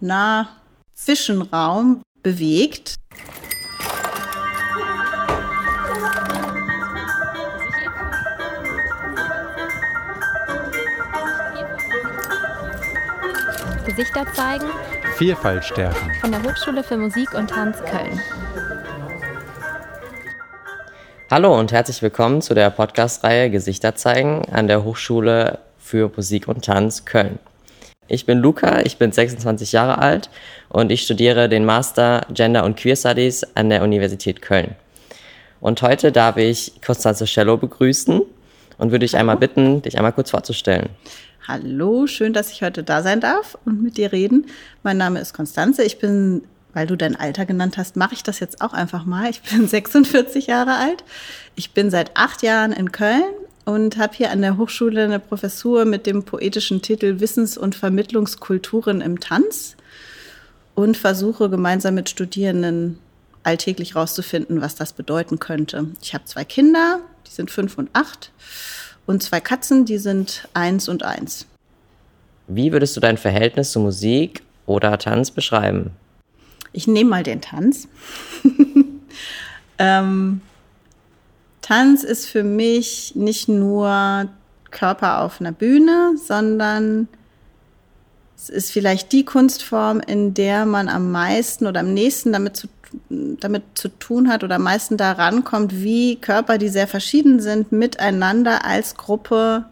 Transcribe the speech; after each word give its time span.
na, 0.00 0.48
Zwischenraum 0.94 2.02
bewegt. 2.22 2.94
Gesichter 13.84 14.26
zeigen. 14.34 14.66
Vielfalt 15.16 15.64
stärken. 15.64 16.12
Von 16.20 16.32
der 16.32 16.42
Hochschule 16.42 16.82
für 16.82 16.96
Musik 16.96 17.32
und 17.34 17.48
Tanz 17.48 17.78
Köln. 17.84 18.20
Hallo 21.30 21.58
und 21.58 21.72
herzlich 21.72 22.02
willkommen 22.02 22.42
zu 22.42 22.54
der 22.54 22.70
Podcast-Reihe 22.70 23.50
Gesichter 23.50 23.94
zeigen 23.94 24.44
an 24.52 24.66
der 24.66 24.84
Hochschule 24.84 25.60
für 25.78 26.10
Musik 26.14 26.48
und 26.48 26.64
Tanz 26.64 27.04
Köln. 27.04 27.38
Ich 28.08 28.24
bin 28.24 28.38
Luca, 28.38 28.82
ich 28.82 28.98
bin 28.98 29.10
26 29.10 29.72
Jahre 29.72 29.98
alt 29.98 30.30
und 30.68 30.92
ich 30.92 31.02
studiere 31.02 31.48
den 31.48 31.64
Master 31.64 32.24
Gender 32.32 32.64
und 32.64 32.76
Queer 32.76 32.94
Studies 32.94 33.44
an 33.56 33.68
der 33.68 33.82
Universität 33.82 34.42
Köln. 34.42 34.76
Und 35.60 35.82
heute 35.82 36.12
darf 36.12 36.36
ich 36.36 36.80
Constanze 36.84 37.24
Cello 37.24 37.56
begrüßen 37.56 38.22
und 38.78 38.90
würde 38.92 39.04
dich 39.04 39.16
einmal 39.16 39.36
bitten, 39.36 39.82
dich 39.82 39.96
einmal 39.96 40.12
kurz 40.12 40.30
vorzustellen. 40.30 40.90
Hallo, 41.48 42.06
schön, 42.06 42.32
dass 42.32 42.52
ich 42.52 42.62
heute 42.62 42.84
da 42.84 43.02
sein 43.02 43.20
darf 43.20 43.58
und 43.64 43.82
mit 43.82 43.96
dir 43.96 44.12
reden. 44.12 44.46
Mein 44.84 44.98
Name 44.98 45.18
ist 45.18 45.34
Konstanze. 45.34 45.82
Ich 45.82 45.98
bin, 45.98 46.42
weil 46.74 46.86
du 46.86 46.94
dein 46.94 47.16
Alter 47.16 47.44
genannt 47.44 47.76
hast, 47.76 47.96
mache 47.96 48.14
ich 48.14 48.22
das 48.22 48.38
jetzt 48.38 48.60
auch 48.60 48.72
einfach 48.72 49.04
mal. 49.04 49.30
Ich 49.30 49.42
bin 49.42 49.66
46 49.68 50.46
Jahre 50.46 50.76
alt. 50.76 51.02
Ich 51.56 51.72
bin 51.72 51.90
seit 51.90 52.16
acht 52.16 52.42
Jahren 52.42 52.72
in 52.72 52.92
Köln 52.92 53.24
und 53.66 53.98
habe 53.98 54.14
hier 54.16 54.30
an 54.30 54.40
der 54.40 54.56
Hochschule 54.56 55.04
eine 55.04 55.18
Professur 55.18 55.84
mit 55.84 56.06
dem 56.06 56.22
poetischen 56.22 56.80
Titel 56.80 57.20
Wissens- 57.20 57.58
und 57.58 57.74
Vermittlungskulturen 57.74 59.00
im 59.00 59.20
Tanz 59.20 59.76
und 60.74 60.96
versuche 60.96 61.50
gemeinsam 61.50 61.96
mit 61.96 62.08
Studierenden 62.08 62.98
alltäglich 63.42 63.96
rauszufinden, 63.96 64.60
was 64.60 64.76
das 64.76 64.92
bedeuten 64.92 65.40
könnte. 65.40 65.88
Ich 66.00 66.14
habe 66.14 66.24
zwei 66.24 66.44
Kinder, 66.44 67.00
die 67.26 67.32
sind 67.32 67.50
fünf 67.50 67.76
und 67.76 67.90
acht 67.92 68.30
und 69.04 69.22
zwei 69.22 69.40
Katzen, 69.40 69.84
die 69.84 69.98
sind 69.98 70.48
eins 70.54 70.88
und 70.88 71.02
eins. 71.02 71.46
Wie 72.46 72.72
würdest 72.72 72.96
du 72.96 73.00
dein 73.00 73.18
Verhältnis 73.18 73.72
zu 73.72 73.80
Musik 73.80 74.42
oder 74.66 74.96
Tanz 74.96 75.32
beschreiben? 75.32 75.90
Ich 76.72 76.86
nehme 76.86 77.10
mal 77.10 77.22
den 77.24 77.40
Tanz. 77.40 77.88
ähm, 79.78 80.40
Tanz 81.66 82.04
ist 82.04 82.26
für 82.26 82.44
mich 82.44 83.16
nicht 83.16 83.48
nur 83.48 84.28
Körper 84.70 85.22
auf 85.22 85.40
einer 85.40 85.50
Bühne, 85.50 86.14
sondern 86.16 87.08
es 88.36 88.50
ist 88.50 88.70
vielleicht 88.70 89.10
die 89.10 89.24
Kunstform, 89.24 89.98
in 89.98 90.32
der 90.32 90.64
man 90.64 90.88
am 90.88 91.10
meisten 91.10 91.66
oder 91.66 91.80
am 91.80 91.92
nächsten 91.92 92.32
damit 92.32 92.56
zu 92.56 92.68
damit 93.10 93.64
zu 93.74 93.88
tun 93.88 94.28
hat 94.28 94.44
oder 94.44 94.54
am 94.54 94.62
meisten 94.62 94.96
daran 94.96 95.42
kommt, 95.42 95.82
wie 95.82 96.16
Körper, 96.16 96.56
die 96.56 96.68
sehr 96.68 96.86
verschieden 96.86 97.40
sind, 97.40 97.72
miteinander 97.72 98.64
als 98.64 98.94
Gruppe 98.94 99.64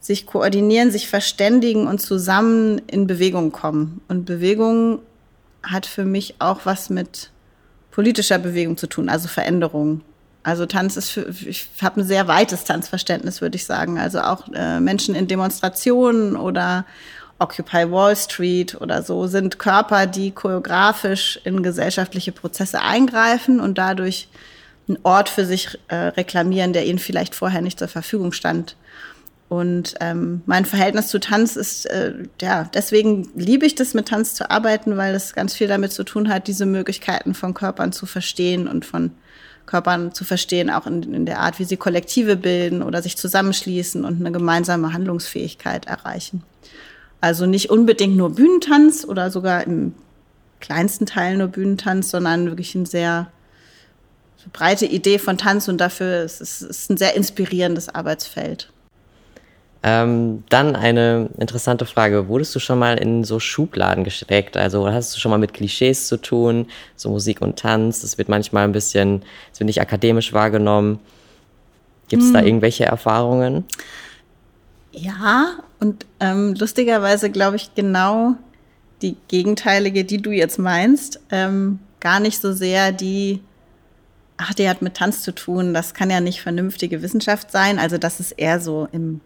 sich 0.00 0.26
koordinieren, 0.26 0.90
sich 0.90 1.08
verständigen 1.08 1.86
und 1.86 2.00
zusammen 2.00 2.82
in 2.88 3.06
Bewegung 3.06 3.52
kommen. 3.52 4.00
Und 4.08 4.24
Bewegung 4.24 4.98
hat 5.62 5.86
für 5.86 6.04
mich 6.04 6.34
auch 6.40 6.66
was 6.66 6.90
mit 6.90 7.30
politischer 7.92 8.40
Bewegung 8.40 8.76
zu 8.76 8.88
tun, 8.88 9.08
also 9.08 9.28
Veränderung. 9.28 10.00
Also 10.42 10.66
Tanz 10.66 10.96
ist 10.96 11.10
für, 11.10 11.28
ich 11.28 11.68
habe 11.82 12.00
ein 12.00 12.06
sehr 12.06 12.26
weites 12.26 12.64
Tanzverständnis, 12.64 13.40
würde 13.40 13.56
ich 13.56 13.66
sagen. 13.66 13.98
Also 13.98 14.20
auch 14.20 14.48
äh, 14.54 14.80
Menschen 14.80 15.14
in 15.14 15.26
Demonstrationen 15.26 16.36
oder 16.36 16.86
Occupy 17.38 17.90
Wall 17.90 18.16
Street 18.16 18.80
oder 18.80 19.02
so 19.02 19.26
sind 19.26 19.58
Körper, 19.58 20.06
die 20.06 20.30
choreografisch 20.30 21.40
in 21.44 21.62
gesellschaftliche 21.62 22.32
Prozesse 22.32 22.80
eingreifen 22.80 23.60
und 23.60 23.78
dadurch 23.78 24.28
einen 24.88 24.98
Ort 25.02 25.28
für 25.28 25.44
sich 25.44 25.78
äh, 25.88 25.94
reklamieren, 25.94 26.72
der 26.72 26.86
ihnen 26.86 26.98
vielleicht 26.98 27.34
vorher 27.34 27.62
nicht 27.62 27.78
zur 27.78 27.88
Verfügung 27.88 28.32
stand. 28.32 28.76
Und 29.48 29.94
ähm, 30.00 30.42
mein 30.46 30.64
Verhältnis 30.64 31.08
zu 31.08 31.18
Tanz 31.18 31.56
ist, 31.56 31.86
äh, 31.86 32.14
ja, 32.40 32.70
deswegen 32.72 33.28
liebe 33.34 33.66
ich 33.66 33.74
das, 33.74 33.94
mit 33.94 34.08
Tanz 34.08 34.34
zu 34.34 34.48
arbeiten, 34.48 34.96
weil 34.96 35.14
es 35.14 35.32
ganz 35.32 35.54
viel 35.54 35.66
damit 35.66 35.92
zu 35.92 36.04
tun 36.04 36.28
hat, 36.28 36.46
diese 36.46 36.66
Möglichkeiten 36.66 37.34
von 37.34 37.52
Körpern 37.52 37.92
zu 37.92 38.06
verstehen 38.06 38.68
und 38.68 38.84
von 38.84 39.10
Körpern 39.66 40.12
zu 40.12 40.24
verstehen, 40.24 40.70
auch 40.70 40.86
in, 40.86 41.14
in 41.14 41.26
der 41.26 41.40
Art, 41.40 41.58
wie 41.58 41.64
sie 41.64 41.76
Kollektive 41.76 42.36
bilden 42.36 42.82
oder 42.82 43.02
sich 43.02 43.16
zusammenschließen 43.16 44.04
und 44.04 44.20
eine 44.20 44.32
gemeinsame 44.32 44.92
Handlungsfähigkeit 44.92 45.86
erreichen. 45.86 46.42
Also 47.20 47.46
nicht 47.46 47.70
unbedingt 47.70 48.16
nur 48.16 48.30
Bühnentanz 48.30 49.04
oder 49.04 49.30
sogar 49.30 49.64
im 49.64 49.94
kleinsten 50.60 51.06
Teil 51.06 51.36
nur 51.36 51.48
Bühnentanz, 51.48 52.10
sondern 52.10 52.46
wirklich 52.46 52.74
eine 52.74 52.86
sehr 52.86 53.30
breite 54.52 54.86
Idee 54.86 55.18
von 55.18 55.38
Tanz 55.38 55.68
und 55.68 55.78
dafür 55.78 56.22
ist 56.22 56.40
es 56.40 56.88
ein 56.88 56.96
sehr 56.96 57.14
inspirierendes 57.14 57.88
Arbeitsfeld. 57.88 58.70
Ähm, 59.82 60.44
dann 60.50 60.76
eine 60.76 61.30
interessante 61.38 61.86
Frage. 61.86 62.28
Wurdest 62.28 62.54
du 62.54 62.58
schon 62.58 62.78
mal 62.78 62.98
in 62.98 63.24
so 63.24 63.40
Schubladen 63.40 64.04
gesteckt? 64.04 64.56
Also 64.56 64.86
hast 64.90 65.16
du 65.16 65.20
schon 65.20 65.30
mal 65.30 65.38
mit 65.38 65.54
Klischees 65.54 66.06
zu 66.06 66.18
tun, 66.18 66.66
so 66.96 67.08
Musik 67.08 67.40
und 67.40 67.58
Tanz? 67.58 68.00
Das 68.02 68.18
wird 68.18 68.28
manchmal 68.28 68.64
ein 68.64 68.72
bisschen, 68.72 69.22
das 69.50 69.60
wird 69.60 69.66
nicht 69.66 69.80
akademisch 69.80 70.34
wahrgenommen. 70.34 71.00
Gibt 72.08 72.22
es 72.22 72.28
hm. 72.28 72.34
da 72.34 72.42
irgendwelche 72.42 72.84
Erfahrungen? 72.84 73.64
Ja, 74.92 75.60
und 75.78 76.04
ähm, 76.18 76.54
lustigerweise 76.58 77.30
glaube 77.30 77.56
ich 77.56 77.74
genau 77.74 78.34
die 79.00 79.16
gegenteilige, 79.28 80.04
die 80.04 80.20
du 80.20 80.30
jetzt 80.30 80.58
meinst, 80.58 81.20
ähm, 81.30 81.78
gar 82.00 82.20
nicht 82.20 82.38
so 82.38 82.52
sehr 82.52 82.92
die, 82.92 83.40
ach, 84.36 84.52
die 84.52 84.68
hat 84.68 84.82
mit 84.82 84.94
Tanz 84.94 85.22
zu 85.22 85.34
tun, 85.34 85.72
das 85.72 85.94
kann 85.94 86.10
ja 86.10 86.20
nicht 86.20 86.42
vernünftige 86.42 87.00
Wissenschaft 87.00 87.50
sein. 87.50 87.78
Also 87.78 87.96
das 87.96 88.20
ist 88.20 88.32
eher 88.32 88.60
so 88.60 88.88
im 88.92 89.20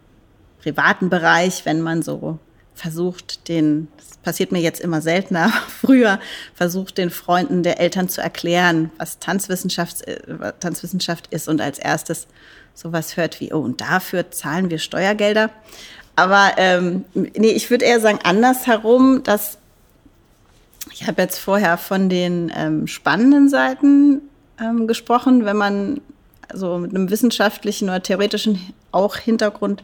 privaten 0.65 1.11
Bereich, 1.11 1.63
wenn 1.65 1.81
man 1.81 2.01
so 2.01 2.39
versucht, 2.73 3.49
den, 3.49 3.87
das 3.97 4.17
passiert 4.17 4.51
mir 4.51 4.61
jetzt 4.61 4.81
immer 4.81 4.99
seltener, 4.99 5.53
früher 5.67 6.19
versucht, 6.55 6.97
den 6.97 7.11
Freunden 7.11 7.61
der 7.61 7.79
Eltern 7.79 8.09
zu 8.09 8.19
erklären, 8.19 8.89
was 8.97 9.19
Tanzwissenschaft, 9.19 10.07
äh, 10.07 10.17
Tanzwissenschaft 10.59 11.27
ist 11.27 11.47
und 11.47 11.61
als 11.61 11.77
erstes 11.77 12.25
sowas 12.73 13.15
hört 13.15 13.39
wie, 13.39 13.53
oh, 13.53 13.59
und 13.59 13.79
dafür 13.79 14.31
zahlen 14.31 14.71
wir 14.71 14.79
Steuergelder. 14.79 15.51
Aber 16.15 16.53
ähm, 16.57 17.05
nee, 17.13 17.51
ich 17.51 17.69
würde 17.69 17.85
eher 17.85 17.99
sagen 17.99 18.19
andersherum, 18.23 19.21
dass 19.21 19.59
ich 20.91 21.05
habe 21.07 21.21
jetzt 21.21 21.37
vorher 21.37 21.77
von 21.77 22.09
den 22.09 22.51
ähm, 22.55 22.87
spannenden 22.87 23.49
Seiten 23.49 24.21
ähm, 24.59 24.87
gesprochen, 24.87 25.45
wenn 25.45 25.57
man 25.57 26.01
so 26.51 26.79
mit 26.79 26.89
einem 26.89 27.11
wissenschaftlichen 27.11 27.87
oder 27.89 28.01
theoretischen 28.01 28.73
auch 28.91 29.17
Hintergrund 29.17 29.83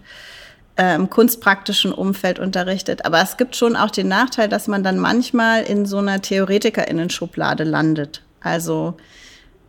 äh, 0.75 0.95
im 0.95 1.09
kunstpraktischen 1.09 1.91
Umfeld 1.93 2.39
unterrichtet. 2.39 3.05
Aber 3.05 3.21
es 3.21 3.37
gibt 3.37 3.55
schon 3.55 3.75
auch 3.75 3.91
den 3.91 4.07
Nachteil, 4.07 4.49
dass 4.49 4.67
man 4.67 4.83
dann 4.83 4.97
manchmal 4.97 5.63
in 5.63 5.85
so 5.85 5.97
einer 5.97 6.21
Theoretikerinnen-Schublade 6.21 7.63
landet. 7.63 8.23
Also, 8.41 8.95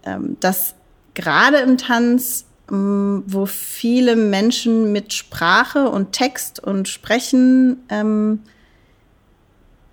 ähm, 0.04 0.36
dass 0.40 0.74
gerade 1.14 1.58
im 1.58 1.78
Tanz 1.78 2.46
ähm, 2.70 3.24
wo 3.26 3.46
viele 3.46 4.16
Menschen 4.16 4.92
mit 4.92 5.12
Sprache 5.12 5.88
und 5.88 6.12
Text 6.12 6.58
und 6.58 6.88
Sprechen 6.88 7.84
ähm, 7.88 8.40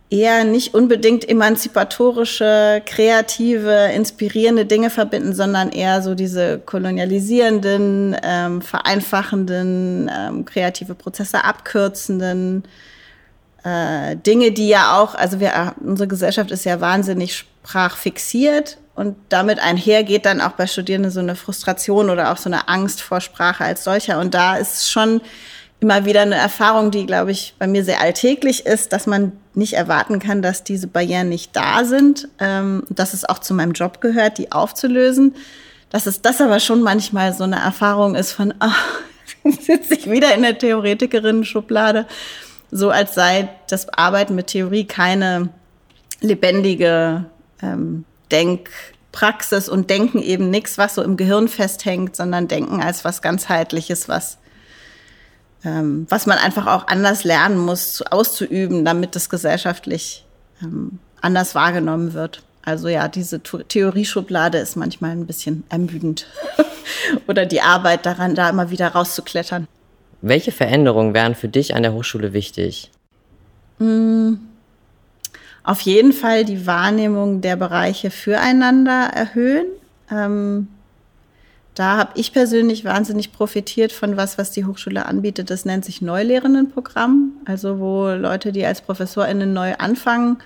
eher 0.10 0.44
nicht 0.44 0.74
unbedingt 0.74 1.28
emanzipatorische, 1.28 2.82
kreative, 2.86 3.92
inspirierende 3.94 4.66
Dinge 4.66 4.90
verbinden, 4.90 5.34
sondern 5.34 5.70
eher 5.70 6.02
so 6.02 6.16
diese 6.16 6.60
kolonialisierenden, 6.60 8.18
ähm, 8.24 8.62
vereinfachenden, 8.62 10.10
ähm, 10.14 10.46
kreative 10.46 10.96
Prozesse 10.96 11.44
abkürzenden 11.44 12.64
äh, 13.64 14.16
Dinge, 14.16 14.52
die 14.52 14.70
ja 14.70 15.00
auch, 15.00 15.14
also 15.14 15.40
wir, 15.40 15.76
unsere 15.80 16.08
Gesellschaft 16.08 16.50
ist 16.50 16.66
ja 16.66 16.82
wahnsinnig 16.82 17.36
sprachfixiert 17.36 18.78
und 18.96 19.16
damit 19.30 19.60
einhergeht 19.60 20.26
dann 20.26 20.42
auch 20.42 20.52
bei 20.52 20.66
Studierenden 20.66 21.12
so 21.12 21.20
eine 21.20 21.36
Frustration 21.36 22.10
oder 22.10 22.32
auch 22.32 22.38
so 22.38 22.50
eine 22.50 22.68
Angst 22.68 23.02
vor 23.02 23.22
Sprache 23.22 23.64
als 23.64 23.84
solcher. 23.84 24.20
Und 24.20 24.34
da 24.34 24.58
ist 24.58 24.92
schon 24.92 25.22
immer 25.80 26.06
wieder 26.06 26.22
eine 26.22 26.36
Erfahrung, 26.36 26.92
die, 26.92 27.06
glaube 27.06 27.32
ich, 27.32 27.54
bei 27.58 27.68
mir 27.68 27.84
sehr 27.84 28.02
alltäglich 28.02 28.66
ist, 28.66 28.92
dass 28.92 29.08
man 29.08 29.32
nicht 29.60 29.74
erwarten 29.74 30.18
kann, 30.18 30.42
dass 30.42 30.64
diese 30.64 30.88
Barrieren 30.88 31.30
nicht 31.30 31.56
da 31.56 31.86
sind, 31.86 32.28
ähm, 32.40 32.84
dass 32.90 33.14
es 33.14 33.26
auch 33.26 33.38
zu 33.38 33.54
meinem 33.54 33.74
Job 33.74 34.02
gehört, 34.02 34.40
die 34.40 34.52
aufzulösen. 34.52 35.36
Dass 35.92 36.08
es 36.08 36.22
das 36.22 36.42
aber 36.42 36.60
schon 36.60 36.82
manchmal 36.82 37.34
so 37.34 37.44
eine 37.44 37.60
Erfahrung 37.60 38.16
ist 38.16 38.32
von, 38.32 38.54
ach, 38.60 39.02
sitze 39.44 39.94
ich 39.94 40.10
wieder 40.10 40.34
in 40.34 40.42
der 40.42 40.58
Theoretikerinnen-Schublade, 40.58 42.08
so 42.72 42.90
als 42.90 43.14
sei 43.14 43.50
das 43.68 43.90
Arbeiten 43.90 44.36
mit 44.36 44.48
Theorie 44.48 44.86
keine 44.86 45.50
lebendige 46.22 47.26
ähm, 47.62 48.06
Denkpraxis 48.32 49.70
und 49.70 49.90
Denken 49.90 50.22
eben 50.22 50.50
nichts, 50.50 50.78
was 50.78 50.96
so 50.96 51.04
im 51.04 51.18
Gehirn 51.18 51.48
festhängt, 51.48 52.16
sondern 52.16 52.48
Denken 52.48 52.82
als 52.82 53.06
was 53.06 53.22
ganzheitliches, 53.22 54.10
was 54.10 54.39
ähm, 55.64 56.06
was 56.10 56.26
man 56.26 56.38
einfach 56.38 56.68
auch 56.68 56.88
anders 56.88 57.24
lernen 57.24 57.58
muss, 57.58 57.94
zu, 57.96 58.12
auszuüben, 58.12 58.86
damit 58.86 59.16
es 59.16 59.30
gesellschaftlich 59.30 60.26
ähm, 60.62 61.00
anders 61.22 61.56
wahrgenommen 61.56 62.14
wird. 62.14 62.44
Also 62.64 62.88
ja, 62.88 63.08
diese 63.08 63.42
Theorieschublade 63.42 64.58
ist 64.58 64.76
manchmal 64.76 65.12
ein 65.12 65.26
bisschen 65.26 65.64
ermüdend. 65.70 66.28
Oder 67.28 67.46
die 67.46 67.62
Arbeit 67.62 68.06
daran, 68.06 68.36
da 68.36 68.50
immer 68.50 68.70
wieder 68.70 68.90
rauszuklettern. 68.90 69.68
Welche 70.22 70.52
Veränderungen 70.52 71.14
wären 71.14 71.36
für 71.36 71.48
dich 71.48 71.76
an 71.76 71.84
der 71.84 71.94
Hochschule 71.94 72.34
wichtig? 72.34 72.92
Mm, 73.80 74.34
auf 75.64 75.82
jeden 75.82 76.14
Fall 76.14 76.46
die 76.46 76.68
Wahrnehmung 76.68 77.42
der 77.42 77.56
Bereiche 77.56 78.12
füreinander 78.12 79.12
erhöhen. 79.14 79.68
Ähm, 80.12 80.68
da 81.80 81.96
habe 81.96 82.12
ich 82.16 82.34
persönlich 82.34 82.84
wahnsinnig 82.84 83.32
profitiert 83.32 83.94
von 83.94 84.18
was, 84.18 84.38
was 84.38 84.52
die 84.52 84.66
Hochschule 84.66 85.06
anbietet. 85.06 85.50
Das 85.50 85.64
nennt 85.64 85.86
sich 85.86 86.02
Neulehrendenprogramm. 86.02 87.32
Also 87.46 87.80
wo 87.80 88.10
Leute, 88.10 88.52
die 88.52 88.66
als 88.66 88.82
ProfessorInnen 88.82 89.54
neu 89.54 89.76
anfangen, 89.76 90.40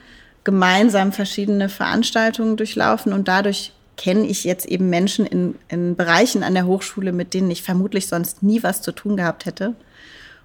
gemeinsam 0.44 1.12
verschiedene 1.12 1.70
Veranstaltungen 1.70 2.56
durchlaufen 2.56 3.14
und 3.14 3.28
dadurch 3.28 3.72
kenne 3.98 4.28
ich 4.28 4.44
jetzt 4.44 4.68
eben 4.68 4.92
Menschen 4.92 5.26
in, 5.26 5.56
in 5.70 5.96
Bereichen 5.96 6.44
an 6.44 6.54
der 6.54 6.68
Hochschule, 6.68 7.12
mit 7.12 7.34
denen 7.34 7.50
ich 7.50 7.64
vermutlich 7.64 8.06
sonst 8.06 8.44
nie 8.44 8.62
was 8.62 8.84
zu 8.84 8.92
tun 8.92 9.18
gehabt 9.18 9.48
hätte. 9.48 9.74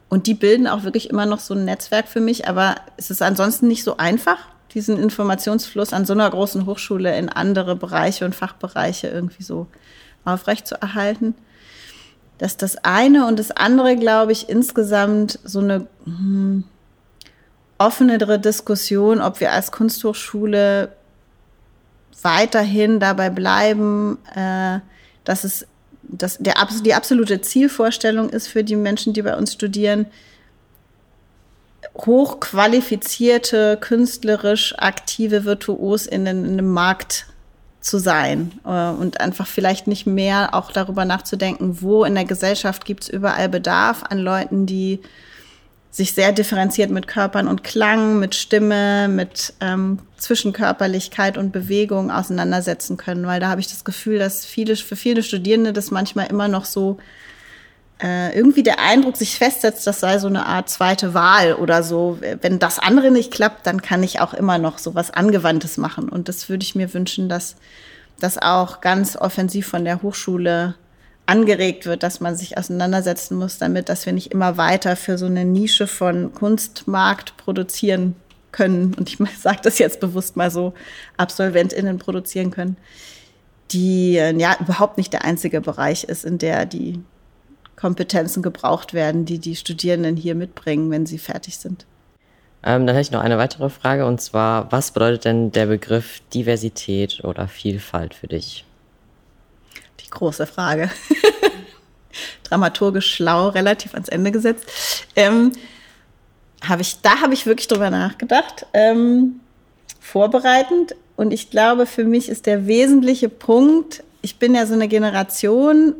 Und 0.09 0.27
die 0.27 0.33
bilden 0.33 0.67
auch 0.67 0.85
wirklich 0.85 1.11
immer 1.11 1.27
noch 1.27 1.41
so 1.41 1.53
ein 1.53 1.67
Netzwerk 1.67 2.09
für 2.09 2.21
mich, 2.21 2.49
aber 2.49 2.77
es 2.97 3.11
ist 3.11 3.21
ansonsten 3.21 3.69
nicht 3.69 3.85
so 3.85 3.99
einfach, 3.99 4.39
diesen 4.73 4.99
Informationsfluss 4.99 5.93
an 5.93 6.07
so 6.07 6.15
einer 6.15 6.31
großen 6.31 6.65
Hochschule 6.65 7.15
in 7.19 7.29
andere 7.29 7.77
Bereiche 7.77 8.25
und 8.25 8.35
Fachbereiche 8.35 9.09
irgendwie 9.09 9.43
so 9.43 9.67
aufrecht 10.29 10.67
zu 10.67 10.81
erhalten. 10.81 11.35
Das 12.39 12.53
ist 12.53 12.63
das 12.63 12.85
eine 12.85 13.27
und 13.27 13.39
das 13.39 13.51
andere, 13.51 13.97
glaube 13.97 14.33
ich, 14.33 14.49
insgesamt 14.49 15.41
so 15.45 15.59
eine 15.59 15.87
hm, 16.05 16.65
offenere 17.79 18.39
Diskussion, 18.39 19.21
ob 19.21 19.41
wir 19.41 19.53
als 19.53 19.73
Kunsthochschule 19.73 20.93
weiterhin 22.23 23.01
dabei 23.01 23.31
bleiben, 23.31 24.19
äh, 24.35 24.81
dass 25.25 25.45
es 25.45 25.67
dass 26.11 26.39
der, 26.39 26.55
die 26.83 26.95
absolute 26.95 27.43
Zielvorstellung 27.43 28.31
ist 28.31 28.49
für 28.49 28.65
die 28.65 28.77
Menschen, 28.77 29.13
die 29.13 29.21
bei 29.21 29.37
uns 29.37 29.53
studieren, 29.53 30.07
hochqualifizierte, 31.97 33.77
künstlerisch 33.81 34.75
aktive 34.79 35.45
VirtuosInnen 35.45 36.45
in 36.45 36.53
einem 36.53 36.73
Markt 36.73 37.27
zu 37.81 37.99
sein 37.99 38.53
äh, 38.65 38.91
und 38.91 39.21
einfach 39.21 39.47
vielleicht 39.47 39.87
nicht 39.87 40.07
mehr 40.07 40.55
auch 40.55 40.73
darüber 40.73 41.05
nachzudenken, 41.05 41.81
wo 41.81 42.05
in 42.05 42.15
der 42.15 42.25
Gesellschaft 42.25 42.85
gibt 42.85 43.05
es 43.05 43.09
überall 43.09 43.49
Bedarf 43.49 44.05
an 44.09 44.19
Leuten, 44.19 44.67
die 44.67 45.01
sich 45.91 46.13
sehr 46.13 46.33
differenziert 46.33 46.91
mit 46.91 47.07
Körpern 47.07 47.49
und 47.49 47.65
Klang, 47.65 48.19
mit 48.19 48.35
Stimme, 48.35 49.09
mit 49.09 49.55
ähm, 49.61 50.01
Zwischenkörperlichkeit 50.19 51.39
und 51.39 51.51
Bewegung 51.51 52.11
auseinandersetzen 52.11 52.97
können, 52.97 53.27
weil 53.27 53.41
da 53.41 53.49
habe 53.49 53.61
ich 53.61 53.69
das 53.69 53.85
Gefühl, 53.85 54.19
dass 54.19 54.45
viele, 54.45 54.77
für 54.77 54.97
viele 54.97 55.23
Studierende 55.23 55.73
das 55.73 55.91
manchmal 55.91 56.27
immer 56.27 56.49
noch 56.49 56.67
so 56.67 56.99
äh, 58.03 58.37
irgendwie 58.37 58.63
der 58.63 58.79
Eindruck 58.79 59.17
sich 59.17 59.37
festsetzt, 59.37 59.87
das 59.87 60.01
sei 60.01 60.19
so 60.19 60.29
eine 60.29 60.47
Art 60.47 60.71
zweite 60.71 61.15
Wahl 61.15 61.55
oder 61.55 61.83
so. 61.83 62.19
Wenn 62.41 62.59
das 62.59 62.79
andere 62.79 63.11
nicht 63.11 63.33
klappt, 63.33 63.67
dann 63.67 63.83
kann 63.83 64.03
ich 64.03 64.21
auch 64.21 64.35
immer 64.35 64.59
noch 64.59 64.79
so 64.79 64.95
was 64.95 65.11
Angewandtes 65.11 65.79
machen. 65.79 66.09
Und 66.09 66.29
das 66.29 66.49
würde 66.49 66.63
ich 66.63 66.75
mir 66.75 66.95
wünschen, 66.95 67.29
dass 67.29 67.57
das 68.21 68.39
auch 68.39 68.81
ganz 68.81 69.17
offensiv 69.17 69.67
von 69.67 69.85
der 69.85 70.03
Hochschule 70.03 70.75
angeregt 71.27 71.87
wird, 71.87 72.03
dass 72.03 72.21
man 72.21 72.37
sich 72.37 72.57
auseinandersetzen 72.57 73.37
muss 73.37 73.59
damit, 73.59 73.89
dass 73.89 74.07
wir 74.07 74.13
nicht 74.13 74.33
immer 74.33 74.57
weiter 74.57 74.97
für 74.97 75.19
so 75.19 75.27
eine 75.27 75.45
Nische 75.45 75.87
von 75.87 76.33
Kunstmarkt 76.33 77.37
produzieren 77.37 78.17
können. 78.53 78.95
Und 78.95 79.09
ich 79.11 79.19
sage 79.41 79.59
das 79.63 79.79
jetzt 79.79 80.01
bewusst 80.01 80.37
mal 80.37 80.51
so, 80.51 80.73
AbsolventInnen 81.17 81.99
produzieren 81.99 82.51
können, 82.51 82.77
die 83.73 84.17
äh, 84.17 84.35
ja 84.39 84.57
überhaupt 84.61 84.99
nicht 84.99 85.13
der 85.13 85.25
einzige 85.25 85.61
Bereich 85.61 86.05
ist, 86.05 86.25
in 86.25 86.39
der 86.39 86.65
die 86.65 87.03
Kompetenzen 87.79 88.43
gebraucht 88.43 88.93
werden, 88.93 89.25
die 89.25 89.39
die 89.39 89.55
Studierenden 89.55 90.17
hier 90.17 90.35
mitbringen, 90.35 90.91
wenn 90.91 91.07
sie 91.07 91.19
fertig 91.19 91.59
sind. 91.59 91.87
Ähm, 92.65 92.87
dann 92.87 92.97
hätte 92.97 93.09
ich 93.09 93.13
noch 93.13 93.23
eine 93.23 93.39
weitere 93.39 93.71
Frage 93.71 94.05
und 94.05 94.21
zwar, 94.21 94.71
was 94.73 94.91
bedeutet 94.91 95.25
denn 95.25 95.53
der 95.53 95.67
Begriff 95.67 96.21
Diversität 96.35 97.23
oder 97.23 97.47
Vielfalt 97.47 98.15
für 98.15 98.27
dich? 98.27 98.65
Die 100.01 100.11
große 100.11 100.47
Frage. 100.47 100.91
Dramaturgisch 102.43 103.15
schlau, 103.15 103.49
relativ 103.51 103.95
ans 103.95 104.09
Ende 104.09 104.33
gesetzt. 104.33 104.69
Ähm, 105.15 105.53
hab 106.67 106.81
ich, 106.81 107.01
da 107.01 107.21
habe 107.21 107.35
ich 107.35 107.47
wirklich 107.47 107.69
drüber 107.69 107.91
nachgedacht, 107.91 108.67
ähm, 108.75 109.39
vorbereitend. 110.01 110.97
Und 111.15 111.33
ich 111.33 111.51
glaube, 111.51 111.87
für 111.87 112.05
mich 112.05 112.29
ist 112.29 112.47
der 112.47 112.67
wesentliche 112.67 113.29
Punkt, 113.29 114.03
ich 114.21 114.41
bin 114.41 114.57
ja 114.57 114.67
so 114.67 114.75
eine 114.75 114.89
Generation 114.89 115.95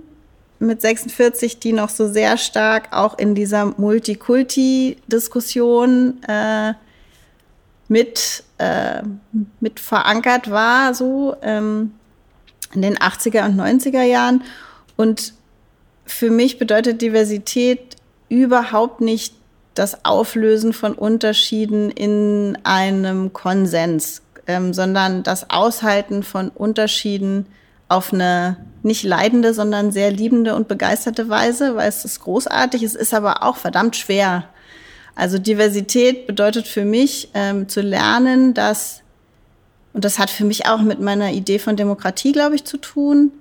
mit 0.59 0.81
46, 0.81 1.61
die 1.61 1.73
noch 1.73 1.89
so 1.89 2.09
sehr 2.09 2.37
stark 2.37 2.93
auch 2.93 3.17
in 3.19 3.35
dieser 3.35 3.67
Multikulti-Diskussion 3.67 6.23
äh, 6.27 6.75
mit, 7.89 8.45
äh, 8.59 9.03
mit 9.61 9.81
verankert 9.81 10.51
war, 10.51 10.95
so. 10.95 11.37
Ähm, 11.43 11.93
in 12.75 12.83
den 12.83 12.99
80er 12.99 13.47
und 13.47 13.59
90er 13.59 14.03
Jahren. 14.03 14.43
Und 14.97 15.35
für 16.07 16.31
mich 16.31 16.59
bedeutet 16.59 17.03
Diversität 17.03 17.97
überhaupt 18.29 19.01
nicht 19.01 19.35
das 19.75 20.05
Auflösen 20.05 20.73
von 20.73 20.95
Unterschieden 20.95 21.91
in 21.91 22.59
einem 22.65 23.33
Konsens, 23.33 24.23
ähm, 24.47 24.75
sondern 24.75 25.23
das 25.23 25.51
Aushalten 25.51 26.23
von 26.23 26.49
Unterschieden 26.49 27.47
auf 27.89 28.13
eine 28.13 28.57
nicht 28.83 29.03
leidende, 29.03 29.55
sondern 29.55 29.93
sehr 29.93 30.11
liebende 30.11 30.55
und 30.55 30.69
begeisterte 30.69 31.29
Weise, 31.29 31.75
weil 31.75 31.89
es 31.89 32.05
ist 32.05 32.21
großartig, 32.21 32.83
es 32.83 32.95
ist 32.95 33.13
aber 33.13 33.43
auch 33.43 33.57
verdammt 33.57 33.97
schwer. 33.97 34.45
Also 35.15 35.39
Diversität 35.39 36.27
bedeutet 36.27 36.69
für 36.69 36.85
mich 36.85 37.31
ähm, 37.35 37.69
zu 37.69 37.81
lernen, 37.81 38.55
dass 38.55 39.03
und 39.95 40.05
das 40.05 40.19
hat 40.19 40.31
für 40.31 40.45
mich 40.45 40.67
auch 40.67 40.81
mit 40.81 41.01
meiner 41.01 41.33
Idee 41.33 41.59
von 41.59 41.75
Demokratie, 41.75 42.31
glaube 42.31 42.55
ich, 42.55 42.65
zu 42.65 42.77
tun, 42.77 43.33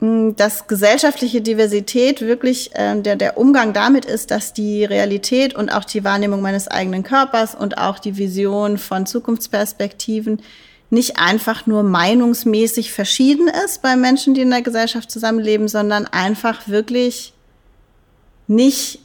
dass 0.00 0.66
gesellschaftliche 0.66 1.40
Diversität 1.40 2.20
wirklich 2.20 2.74
äh, 2.74 3.00
der, 3.00 3.16
der 3.16 3.38
Umgang 3.38 3.72
damit 3.72 4.04
ist, 4.04 4.30
dass 4.30 4.52
die 4.52 4.84
Realität 4.84 5.54
und 5.54 5.70
auch 5.70 5.84
die 5.84 6.04
Wahrnehmung 6.04 6.42
meines 6.42 6.68
eigenen 6.68 7.02
Körpers 7.02 7.54
und 7.54 7.78
auch 7.78 7.98
die 7.98 8.16
Vision 8.18 8.76
von 8.76 9.06
Zukunftsperspektiven 9.06 10.42
nicht 10.90 11.18
einfach 11.18 11.66
nur 11.66 11.82
meinungsmäßig 11.82 12.92
verschieden 12.92 13.48
ist 13.64 13.82
bei 13.82 13.96
Menschen, 13.96 14.34
die 14.34 14.42
in 14.42 14.50
der 14.50 14.62
Gesellschaft 14.62 15.10
zusammenleben, 15.10 15.68
sondern 15.68 16.06
einfach 16.06 16.68
wirklich 16.68 17.32
nicht 18.46 19.00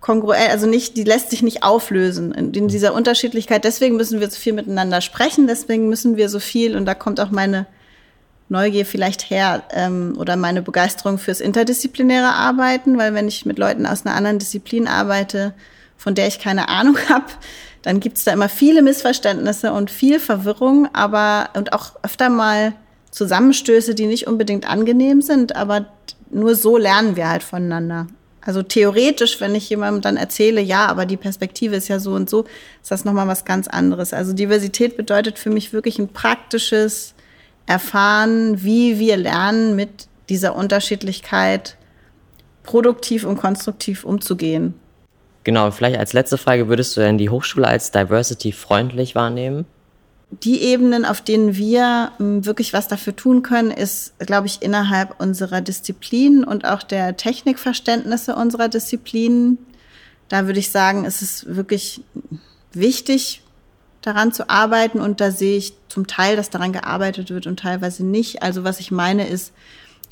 kongruent, 0.00 0.50
also 0.50 0.66
nicht, 0.66 0.96
die 0.96 1.04
lässt 1.04 1.30
sich 1.30 1.42
nicht 1.42 1.62
auflösen 1.62 2.32
in, 2.32 2.52
in, 2.54 2.68
dieser 2.68 2.94
Unterschiedlichkeit. 2.94 3.64
Deswegen 3.64 3.96
müssen 3.96 4.20
wir 4.20 4.30
so 4.30 4.36
viel 4.36 4.54
miteinander 4.54 5.00
sprechen, 5.00 5.46
deswegen 5.46 5.88
müssen 5.88 6.16
wir 6.16 6.28
so 6.28 6.40
viel, 6.40 6.76
und 6.76 6.86
da 6.86 6.94
kommt 6.94 7.20
auch 7.20 7.30
meine 7.30 7.66
Neugier 8.48 8.84
vielleicht 8.84 9.30
her 9.30 9.62
ähm, 9.70 10.16
oder 10.18 10.36
meine 10.36 10.62
Begeisterung 10.62 11.18
fürs 11.18 11.40
interdisziplinäre 11.40 12.32
Arbeiten, 12.32 12.98
weil 12.98 13.14
wenn 13.14 13.28
ich 13.28 13.46
mit 13.46 13.58
Leuten 13.58 13.86
aus 13.86 14.04
einer 14.04 14.16
anderen 14.16 14.38
Disziplin 14.38 14.88
arbeite, 14.88 15.54
von 15.96 16.14
der 16.14 16.26
ich 16.26 16.40
keine 16.40 16.68
Ahnung 16.68 16.96
habe, 17.08 17.26
dann 17.82 18.00
gibt's 18.00 18.24
da 18.24 18.32
immer 18.32 18.48
viele 18.48 18.82
Missverständnisse 18.82 19.72
und 19.72 19.90
viel 19.90 20.20
Verwirrung, 20.20 20.88
aber 20.92 21.50
und 21.54 21.72
auch 21.72 21.92
öfter 22.02 22.28
mal 22.28 22.74
Zusammenstöße, 23.10 23.94
die 23.94 24.06
nicht 24.06 24.26
unbedingt 24.26 24.68
angenehm 24.68 25.22
sind, 25.22 25.56
aber 25.56 25.86
nur 26.30 26.54
so 26.54 26.76
lernen 26.76 27.16
wir 27.16 27.28
halt 27.28 27.42
voneinander. 27.42 28.06
Also 28.42 28.62
theoretisch, 28.62 29.40
wenn 29.40 29.54
ich 29.54 29.68
jemandem 29.68 30.00
dann 30.00 30.16
erzähle, 30.16 30.60
ja, 30.60 30.86
aber 30.86 31.04
die 31.04 31.18
Perspektive 31.18 31.76
ist 31.76 31.88
ja 31.88 31.98
so 31.98 32.12
und 32.12 32.30
so, 32.30 32.44
ist 32.80 32.90
das 32.90 33.04
nochmal 33.04 33.28
was 33.28 33.44
ganz 33.44 33.68
anderes. 33.68 34.14
Also 34.14 34.32
Diversität 34.32 34.96
bedeutet 34.96 35.38
für 35.38 35.50
mich 35.50 35.72
wirklich 35.72 35.98
ein 35.98 36.08
praktisches 36.08 37.14
Erfahren, 37.66 38.62
wie 38.62 38.98
wir 38.98 39.16
lernen, 39.16 39.76
mit 39.76 40.08
dieser 40.28 40.56
Unterschiedlichkeit 40.56 41.76
produktiv 42.62 43.24
und 43.24 43.36
konstruktiv 43.36 44.04
umzugehen. 44.04 44.74
Genau, 45.44 45.70
vielleicht 45.70 45.98
als 45.98 46.12
letzte 46.12 46.38
Frage, 46.38 46.68
würdest 46.68 46.96
du 46.96 47.00
denn 47.00 47.18
die 47.18 47.30
Hochschule 47.30 47.66
als 47.66 47.90
diversity-freundlich 47.90 49.14
wahrnehmen? 49.14 49.66
die 50.30 50.62
Ebenen, 50.62 51.04
auf 51.04 51.20
denen 51.20 51.56
wir 51.56 52.12
ähm, 52.20 52.46
wirklich 52.46 52.72
was 52.72 52.88
dafür 52.88 53.16
tun 53.16 53.42
können, 53.42 53.70
ist, 53.70 54.14
glaube 54.20 54.46
ich, 54.46 54.62
innerhalb 54.62 55.20
unserer 55.20 55.60
Disziplinen 55.60 56.44
und 56.44 56.64
auch 56.64 56.82
der 56.82 57.16
Technikverständnisse 57.16 58.36
unserer 58.36 58.68
Disziplinen. 58.68 59.58
Da 60.28 60.46
würde 60.46 60.60
ich 60.60 60.70
sagen, 60.70 61.04
ist 61.04 61.22
es 61.22 61.46
wirklich 61.46 62.02
wichtig, 62.72 63.42
daran 64.02 64.32
zu 64.32 64.48
arbeiten. 64.48 65.00
Und 65.00 65.20
da 65.20 65.32
sehe 65.32 65.56
ich 65.56 65.74
zum 65.88 66.06
Teil, 66.06 66.36
dass 66.36 66.50
daran 66.50 66.72
gearbeitet 66.72 67.30
wird 67.30 67.48
und 67.48 67.58
teilweise 67.58 68.06
nicht. 68.06 68.42
Also 68.42 68.62
was 68.62 68.78
ich 68.78 68.92
meine 68.92 69.26
ist, 69.26 69.52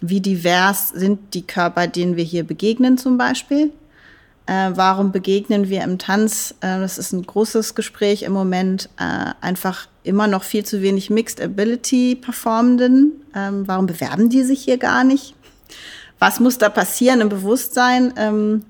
wie 0.00 0.20
divers 0.20 0.88
sind 0.90 1.35
die 1.35 1.47
Körper, 1.47 1.87
denen 1.87 2.16
wir 2.16 2.25
hier 2.25 2.42
begegnen 2.42 2.99
zum 2.99 3.18
Beispiel. 3.18 3.70
Äh, 4.49 4.73
warum 4.76 5.12
begegnen 5.12 5.69
wir 5.69 5.85
im 5.85 5.99
Tanz? 5.99 6.55
Äh, 6.62 6.81
das 6.81 6.97
ist 6.97 7.12
ein 7.12 7.23
großes 7.25 7.75
Gespräch 7.75 8.23
im 8.23 8.33
Moment. 8.33 8.88
Äh, 8.99 9.33
einfach 9.43 9.88
immer 10.05 10.26
noch 10.26 10.43
viel 10.43 10.64
zu 10.64 10.81
wenig 10.81 11.11
Mixed 11.11 11.38
Ability 11.38 12.17
Performenden. 12.17 13.12
Ähm, 13.37 13.69
warum 13.69 13.87
bewerben 13.87 14.31
die 14.31 14.43
sich 14.43 14.62
hier 14.62 14.78
gar 14.78 15.05
nicht? 15.05 15.35
Was 16.19 16.40
muss 16.40 16.57
da 16.57 16.71
passieren 16.71 17.21
im 17.21 17.28
Bewusstsein, 17.28 18.14
ähm, 18.17 18.64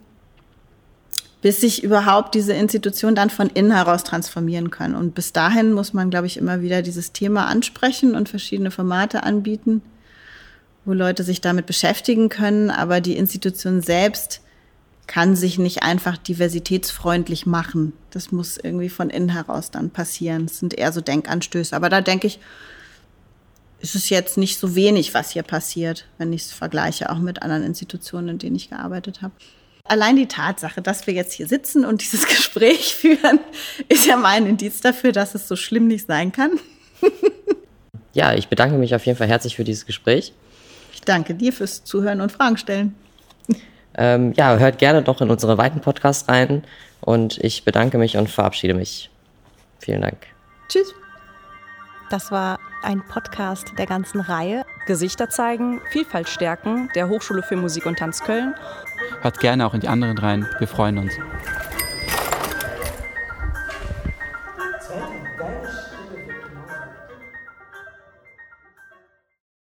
bis 1.43 1.61
sich 1.61 1.85
überhaupt 1.85 2.35
diese 2.35 2.55
Institutionen 2.55 3.15
dann 3.15 3.31
von 3.31 3.49
innen 3.49 3.71
heraus 3.71 4.03
transformieren 4.03 4.71
können? 4.71 4.97
Und 4.97 5.15
bis 5.15 5.33
dahin 5.33 5.73
muss 5.73 5.93
man, 5.93 6.11
glaube 6.11 6.27
ich, 6.27 6.39
immer 6.39 6.61
wieder 6.61 6.83
dieses 6.83 7.13
Thema 7.13 7.47
ansprechen 7.47 8.17
und 8.17 8.29
verschiedene 8.29 8.73
Formate 8.73 9.23
anbieten, 9.23 9.83
wo 10.85 10.93
Leute 10.93 11.23
sich 11.23 11.41
damit 11.41 11.67
beschäftigen 11.67 12.29
können. 12.29 12.71
Aber 12.71 13.01
die 13.01 13.17
Institution 13.17 13.81
selbst 13.81 14.41
kann 15.09 15.35
sich 15.35 15.59
nicht 15.59 15.83
einfach 15.83 16.17
diversitätsfreundlich 16.19 17.47
machen. 17.47 17.95
Das 18.11 18.31
muss 18.31 18.59
irgendwie 18.59 18.91
von 18.91 19.11
innen 19.11 19.31
heraus 19.31 19.73
dann 19.73 19.91
passieren. 19.91 20.47
Das 20.47 20.59
sind 20.59 20.75
eher 20.75 20.93
so 20.93 21.01
Denkanstöße. 21.01 21.75
Aber 21.75 21.89
da 21.89 22.03
denke 22.03 22.29
ich, 22.29 22.39
ist 23.81 23.95
es 23.95 24.11
jetzt 24.11 24.37
nicht 24.37 24.59
so 24.59 24.75
wenig, 24.75 25.15
was 25.15 25.31
hier 25.31 25.43
passiert, 25.43 26.07
wenn 26.19 26.33
ich 26.33 26.43
es 26.43 26.53
vergleiche, 26.53 27.11
auch 27.11 27.19
mit 27.19 27.43
anderen 27.43 27.65
Institutionen, 27.65 28.29
in 28.29 28.39
denen 28.39 28.57
ich 28.57 28.69
gearbeitet 28.69 29.23
habe. 29.23 29.33
Allein 29.85 30.17
die 30.17 30.29
Tatsache, 30.29 30.83
dass 30.83 31.07
wir 31.07 31.15
jetzt 31.15 31.33
hier 31.33 31.49
sitzen 31.49 31.87
und 31.87 32.03
dieses 32.03 32.27
Gespräch 32.29 32.95
führen, 32.95 33.41
ist 33.89 34.07
ja 34.07 34.17
mein 34.17 34.47
Indiz 34.47 34.83
dafür, 34.83 35.13
dass 35.13 35.35
es 35.35 35.49
so 35.49 35.57
schlimm 35.57 35.87
nicht 35.87 36.07
sein 36.07 36.33
kann. 36.33 36.51
ja, 38.13 38.35
ich 38.35 38.49
bedanke 38.49 38.77
mich 38.77 38.95
auf 38.95 39.07
jeden 39.07 39.17
Fall 39.17 39.29
herzlich 39.29 39.57
für 39.57 39.65
dieses 39.65 39.87
Gespräch. 39.87 40.35
Ich 40.93 41.01
danke 41.01 41.35
dir 41.35 41.55
fürs 41.55 41.85
Zuhören 41.85 42.21
und 42.21 42.31
Fragen 42.31 42.59
stellen. 42.59 42.95
Ähm, 43.99 44.33
ja, 44.37 44.57
hört 44.57 44.79
gerne 44.79 45.03
doch 45.03 45.21
in 45.21 45.29
unsere 45.29 45.59
weiten 45.59 45.81
Podcasts 45.81 46.29
rein 46.29 46.63
und 47.01 47.37
ich 47.39 47.65
bedanke 47.65 47.99
mich 47.99 48.17
und 48.17 48.31
verabschiede 48.31 48.73
mich. 48.73 49.11
Vielen 49.81 50.03
Dank. 50.03 50.19
Tschüss. 50.69 50.95
Das 52.09 52.31
war 52.31 52.59
ein 52.83 53.03
Podcast 53.07 53.73
der 53.77 53.87
ganzen 53.87 54.21
Reihe. 54.21 54.65
Gesichter 54.87 55.29
zeigen, 55.29 55.81
Vielfalt 55.91 56.29
stärken, 56.29 56.89
der 56.95 57.09
Hochschule 57.09 57.43
für 57.43 57.57
Musik 57.57 57.87
und 57.87 57.99
Tanz 57.99 58.23
Köln. 58.23 58.55
Hört 59.21 59.41
gerne 59.41 59.67
auch 59.67 59.75
in 59.75 59.81
die 59.81 59.89
anderen 59.89 60.17
rein. 60.17 60.49
Wir 60.59 60.69
freuen 60.69 60.99
uns. 60.99 61.13